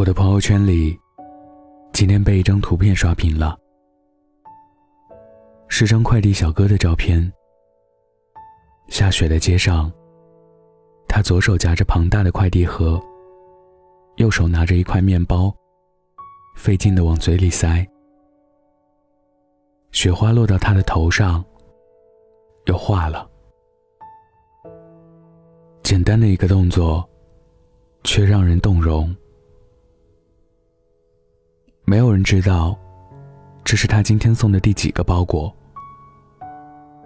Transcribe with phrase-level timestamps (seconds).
[0.00, 0.98] 我的朋友圈里，
[1.92, 3.54] 今天被一张图片刷屏了，
[5.68, 7.30] 是张快递小哥的照片。
[8.88, 9.92] 下雪的街上，
[11.06, 12.98] 他左手夹着庞大的快递盒，
[14.16, 15.54] 右手拿着一块面包，
[16.56, 17.86] 费劲的往嘴里塞。
[19.92, 21.44] 雪花落到他的头上，
[22.64, 23.28] 又化了。
[25.82, 27.06] 简单的一个动作，
[28.02, 29.14] 却让人动容。
[31.90, 32.78] 没有人知道，
[33.64, 35.52] 这是他今天送的第几个包裹。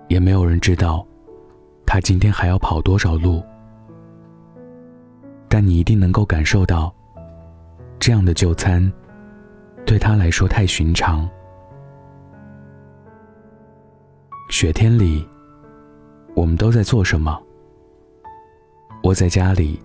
[0.08, 1.06] 也没有人知道，
[1.86, 3.42] 他今天还要跑多少路。
[5.48, 6.94] 但你一定能够感受到，
[7.98, 8.92] 这样的就餐，
[9.86, 11.26] 对他来说太寻常。
[14.50, 15.26] 雪天里，
[16.36, 17.42] 我们都在做什么？
[19.04, 19.82] 窝在家里，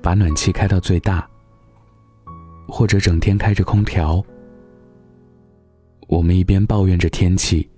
[0.00, 1.28] 把暖气开到最大。
[2.70, 4.24] 或者整天开着空调，
[6.06, 7.68] 我们一边抱怨着天气，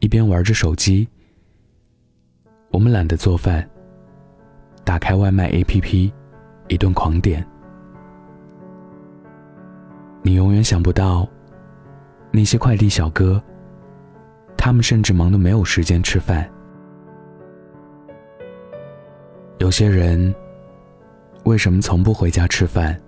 [0.00, 1.08] 一边玩着手机。
[2.70, 3.68] 我们懒得做饭，
[4.84, 6.12] 打开外卖 APP，
[6.68, 7.44] 一顿狂点。
[10.22, 11.26] 你永远想不到，
[12.30, 13.42] 那些快递小哥，
[14.56, 16.48] 他们甚至忙得没有时间吃饭。
[19.58, 20.32] 有些人
[21.44, 23.00] 为什么从不回家吃饭？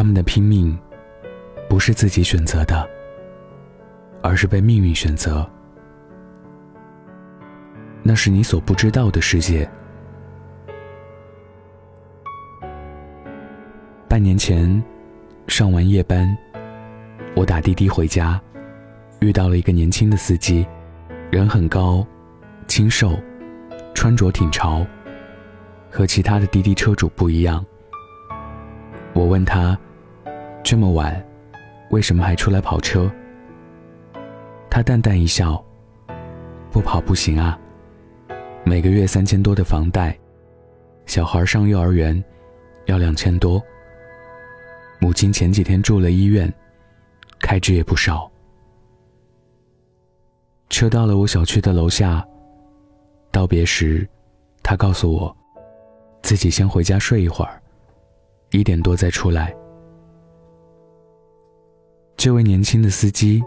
[0.00, 0.74] 他们的拼命，
[1.68, 2.88] 不是自己选择的，
[4.22, 5.46] 而是被命运选择。
[8.02, 9.70] 那是你所不知道的世界。
[14.08, 14.82] 半年前，
[15.48, 16.34] 上完夜班，
[17.36, 18.40] 我打滴滴回家，
[19.20, 20.66] 遇到了一个年轻的司机，
[21.30, 22.06] 人很高，
[22.66, 23.20] 清瘦，
[23.92, 24.82] 穿着挺潮，
[25.90, 27.62] 和其他的滴滴车主不一样。
[29.12, 29.78] 我问他。
[30.62, 31.24] 这么晚，
[31.90, 33.10] 为什么还出来跑车？
[34.70, 35.62] 他淡淡一笑
[36.70, 37.58] ：“不跑不行啊，
[38.64, 40.16] 每个月三千多的房贷，
[41.06, 42.22] 小孩上幼儿园
[42.84, 43.60] 要两千多，
[45.00, 46.52] 母亲前几天住了医院，
[47.40, 48.30] 开支也不少。”
[50.70, 52.24] 车到了我小区的楼下，
[53.32, 54.08] 道别时，
[54.62, 55.36] 他告诉我，
[56.22, 57.60] 自己先回家睡一会儿，
[58.50, 59.52] 一点多再出来。
[62.20, 63.42] 这位年轻的司机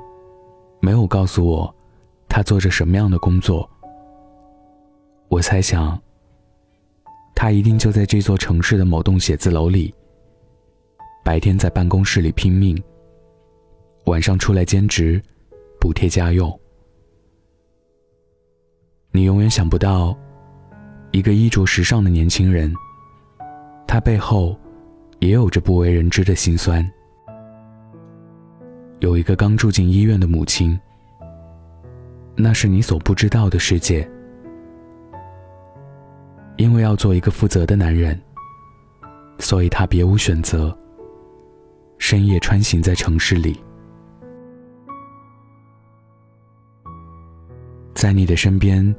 [0.79, 1.75] 没有告诉我
[2.27, 3.69] 他做着什么样的工作。
[5.27, 6.01] 我猜想，
[7.35, 9.93] 他一定就在这座城市的某栋写字楼里，
[11.23, 12.75] 白天在办公室里拼命，
[14.05, 15.21] 晚上出来兼职
[15.79, 16.51] 补贴家用。
[19.11, 20.17] 你永远想不到，
[21.11, 22.73] 一个衣着时尚的年轻人，
[23.87, 24.57] 他背后
[25.19, 26.83] 也有着不为人知的辛酸。
[29.03, 30.79] 有一个刚住进医院的母亲，
[32.37, 34.09] 那是你所不知道的世界。
[36.55, 38.17] 因为要做一个负责的男人，
[39.39, 40.73] 所以他别无选择，
[41.97, 43.59] 深夜穿行在城市里。
[47.93, 48.95] 在你的身边，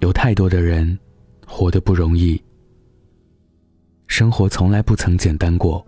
[0.00, 0.98] 有太多的人
[1.46, 2.38] 活得不容易，
[4.08, 5.82] 生活从来不曾简单过。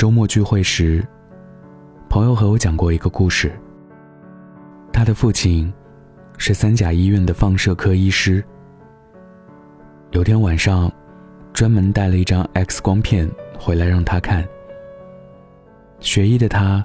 [0.00, 1.06] 周末聚会时，
[2.08, 3.52] 朋友和我讲过一个故事。
[4.90, 5.70] 他的父亲
[6.38, 8.42] 是三甲医院的放射科医师。
[10.12, 10.90] 有天晚上，
[11.52, 14.42] 专门带了一张 X 光片回来让他看。
[15.98, 16.82] 学医的他，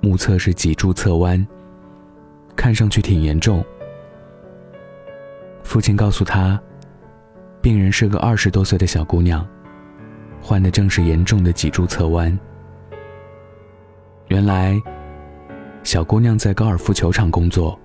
[0.00, 1.46] 目测是脊柱侧弯，
[2.56, 3.64] 看上去挺严重。
[5.62, 6.60] 父亲告诉他，
[7.62, 9.46] 病人是个二十多岁的小姑娘，
[10.48, 12.26] 患的正是严重的脊柱侧弯。
[14.28, 14.80] 原来，
[15.82, 17.78] 小姑娘在高尔夫球场工作，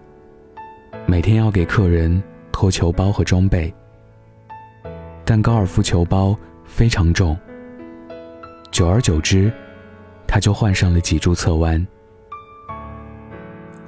[1.06, 3.74] 每天要给客人拖球包和装备。
[5.26, 7.38] 但高尔夫球包非常重，
[8.72, 9.52] 久而久之，
[10.26, 11.86] 她就患上了脊柱侧弯。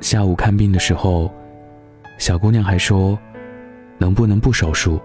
[0.02, 1.32] 下午看病的时候，
[2.18, 3.18] 小姑娘还说
[3.98, 5.00] ：“能不能不手术？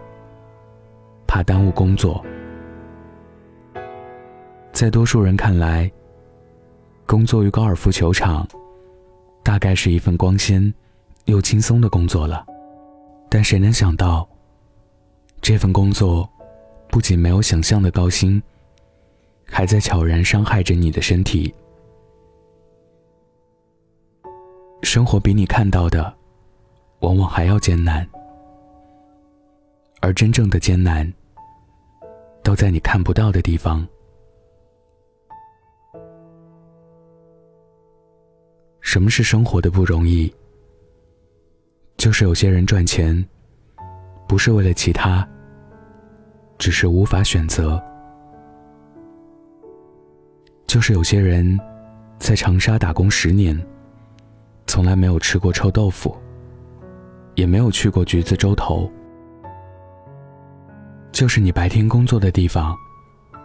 [1.24, 2.20] 怕耽误工作。”
[4.80, 5.92] 在多数人看来，
[7.04, 8.48] 工作于高尔夫球场，
[9.42, 10.72] 大概是一份光鲜
[11.26, 12.46] 又轻松的工作了。
[13.28, 14.26] 但谁能想到，
[15.42, 16.26] 这份工作
[16.88, 18.42] 不仅没有想象的高薪，
[19.44, 21.54] 还在悄然伤害着你的身体。
[24.80, 26.10] 生活比你看到的，
[27.00, 28.08] 往往还要艰难，
[30.00, 31.12] 而真正的艰难，
[32.42, 33.86] 都在你看不到的地方。
[38.92, 40.28] 什么是生活的不容易？
[41.96, 43.24] 就是有些人赚钱，
[44.26, 45.24] 不是为了其他，
[46.58, 47.80] 只是无法选择；
[50.66, 51.56] 就是有些人，
[52.18, 53.56] 在长沙打工十年，
[54.66, 56.12] 从来没有吃过臭豆腐，
[57.36, 58.90] 也没有去过橘子洲头；
[61.12, 62.76] 就是你白天工作的地方，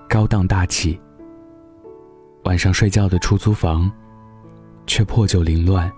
[0.10, 1.00] 高档大气，
[2.46, 3.92] 晚上睡觉的出租房。
[4.96, 5.92] 却破旧凌乱，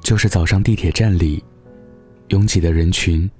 [0.00, 1.44] 就是早上地铁站里
[2.28, 3.30] 拥挤的人群。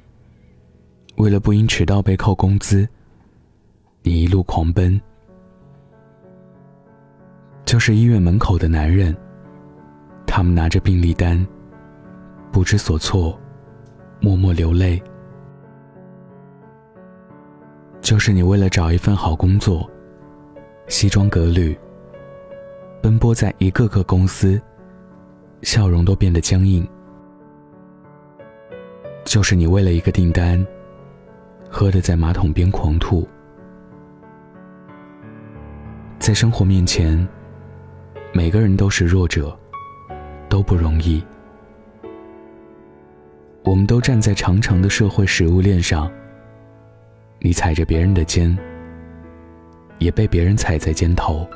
[1.16, 2.86] 为了不因迟到被扣工资，
[4.02, 5.00] 你一路狂奔；
[7.64, 9.16] 就是医院门口的男人，
[10.26, 11.42] 他们拿着病历单，
[12.52, 13.40] 不知所措，
[14.20, 15.00] 默默流泪；
[18.02, 19.90] 就是你为了找一份好工作，
[20.86, 21.74] 西装革履。
[23.00, 24.60] 奔波在一个个公司，
[25.62, 26.86] 笑容都变得僵硬。
[29.24, 30.64] 就是你为了一个订单，
[31.68, 33.26] 喝的在马桶边狂吐。
[36.18, 37.26] 在生活面前，
[38.32, 39.56] 每个人都是弱者，
[40.48, 41.22] 都不容易。
[43.64, 46.10] 我们都站在长长的社会食物链上，
[47.38, 48.56] 你踩着别人的肩，
[49.98, 51.46] 也被别人踩在肩头。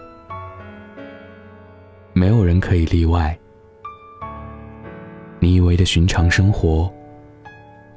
[2.14, 3.36] 没有人可以例外。
[5.40, 6.92] 你以为的寻常生活，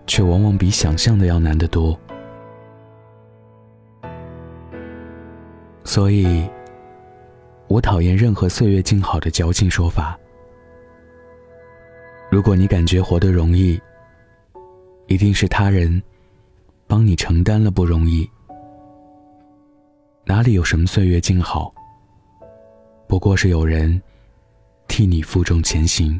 [0.07, 1.97] 却往往比想象的要难得多。
[5.83, 6.49] 所以，
[7.67, 10.17] 我讨厌任何“岁月静好”的矫情说法。
[12.31, 13.79] 如果你感觉活得容易，
[15.07, 16.01] 一定是他人
[16.87, 18.29] 帮你承担了不容易。
[20.25, 21.71] 哪里有什么岁月静好？
[23.07, 24.01] 不过是有人
[24.87, 26.19] 替你负重前行。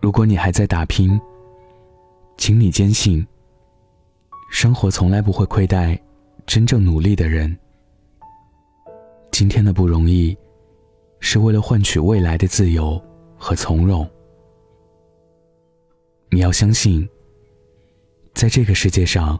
[0.00, 1.20] 如果你还在打拼，
[2.36, 3.26] 请你坚信，
[4.50, 6.00] 生活从来不会亏待
[6.46, 7.56] 真正努力的人。
[9.30, 10.36] 今天的不容易，
[11.20, 13.00] 是为了换取未来的自由
[13.36, 14.08] 和从容。
[16.30, 17.08] 你要相信，
[18.34, 19.38] 在这个世界上，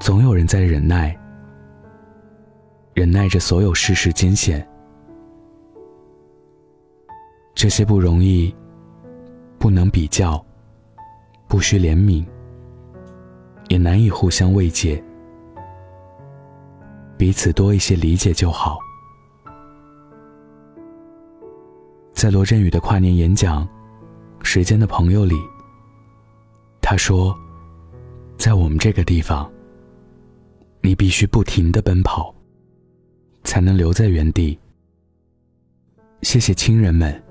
[0.00, 1.16] 总有人在忍耐。
[2.94, 4.66] 忍耐着所有世事艰险，
[7.56, 8.54] 这些不容易，
[9.58, 10.44] 不能比较，
[11.48, 12.22] 不需怜悯，
[13.68, 15.02] 也难以互相慰藉，
[17.16, 18.78] 彼此多一些理解就好。
[22.12, 23.64] 在罗振宇的跨年演讲
[24.44, 25.34] 《时间的朋友》里，
[26.82, 27.34] 他说
[28.36, 29.50] ：“在我们这个地方，
[30.82, 32.34] 你必须不停的奔跑。”
[33.44, 34.58] 才能留在原地。
[36.22, 37.22] 谢谢亲人们，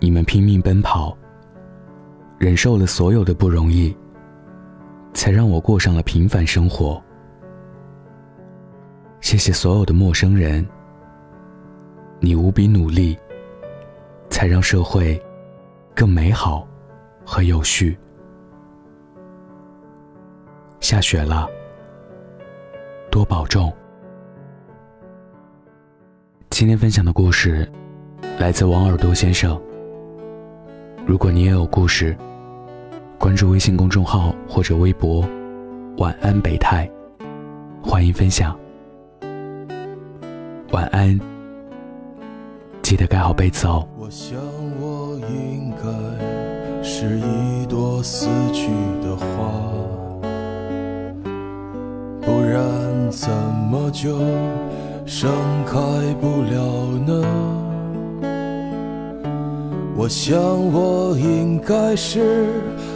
[0.00, 1.16] 你们拼命奔跑，
[2.38, 3.96] 忍受了所有的不容易，
[5.14, 7.02] 才让我过上了平凡生活。
[9.20, 10.66] 谢谢所有的陌生人，
[12.20, 13.18] 你无比努力，
[14.28, 15.20] 才让社会
[15.94, 16.68] 更美好
[17.24, 17.96] 和有序。
[20.80, 21.48] 下雪了，
[23.10, 23.72] 多保重。
[26.50, 27.66] 今天分享的故事
[28.38, 29.58] 来自王耳朵先生。
[31.06, 32.16] 如果你也有故事，
[33.18, 35.22] 关注微信公众号或者微博
[35.98, 36.90] “晚安北泰”，
[37.84, 38.58] 欢迎分享。
[40.72, 41.20] 晚安，
[42.80, 43.86] 记得盖好被子哦。
[43.98, 44.38] 我想
[44.80, 48.70] 我应该是一朵死去
[49.02, 49.26] 的花，
[52.22, 53.30] 不然怎
[53.70, 54.18] 么就？
[55.04, 55.30] 盛
[55.66, 55.78] 开
[56.18, 57.73] 不了呢。
[59.96, 60.36] 我想
[60.72, 62.46] 我应该是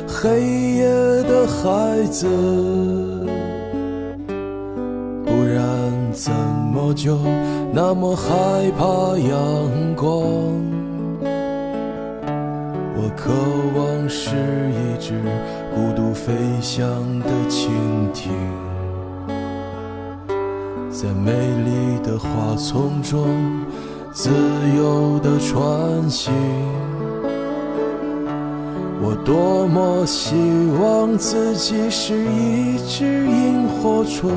[0.08, 0.40] 黑
[0.78, 0.88] 夜
[1.22, 2.26] 的孩子，
[5.24, 5.62] 不然
[6.12, 7.16] 怎么就
[7.72, 8.28] 那么害
[8.76, 10.12] 怕阳光？
[12.96, 13.30] 我渴
[13.78, 14.34] 望是
[14.72, 15.22] 一只
[15.72, 16.84] 孤独飞翔
[17.20, 17.70] 的蜻
[18.12, 18.32] 蜓。
[20.90, 23.28] 在美丽的花丛中
[24.12, 24.30] 自
[24.76, 26.32] 由的穿行，
[29.00, 30.34] 我多么希
[30.80, 34.30] 望自己是一只萤火虫，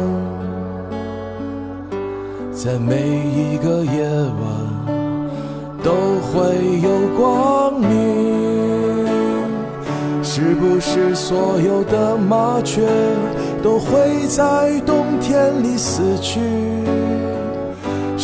[2.51, 4.45] 在每一个夜晚
[5.81, 5.91] 都
[6.27, 7.89] 会有光明。
[10.23, 12.87] 是不是所有的麻雀
[13.63, 16.39] 都会在冬天里死去？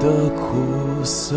[0.00, 1.36] 的苦涩？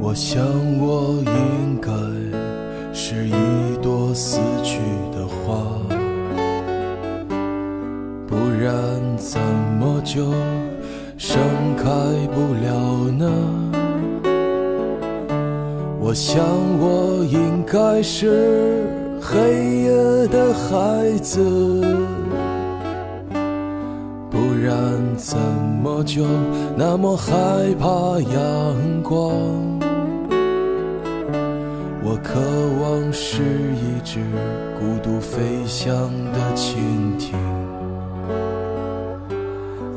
[0.00, 0.44] 我想
[0.78, 1.90] 我应该
[2.92, 4.78] 是一朵死去
[5.10, 5.56] 的花，
[8.28, 8.72] 不然
[9.16, 10.30] 怎么就
[16.14, 16.46] 我想
[16.78, 18.86] 我应该是
[19.20, 19.36] 黑
[19.82, 21.40] 夜的孩子，
[24.30, 25.36] 不然怎
[25.82, 26.24] 么就
[26.76, 27.34] 那么害
[27.80, 29.18] 怕阳光？
[32.04, 32.38] 我渴
[32.80, 34.20] 望是一只
[34.78, 35.90] 孤独飞翔
[36.32, 36.76] 的蜻
[37.18, 37.34] 蜓，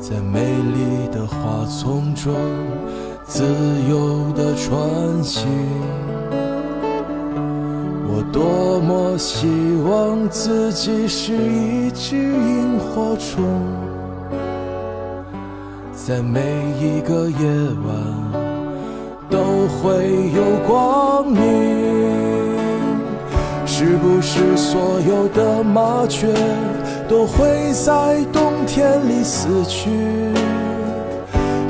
[0.00, 2.34] 在美丽的花丛中
[3.28, 3.44] 自
[3.88, 5.46] 由的穿行。
[8.08, 9.46] 我多么希
[9.86, 13.44] 望自己是一只萤火虫，
[15.92, 16.40] 在每
[16.80, 17.46] 一个夜
[17.86, 18.48] 晚。
[19.30, 21.38] 都会有光明。
[23.66, 26.32] 是不是所有的麻雀
[27.06, 29.90] 都会在冬天里死去？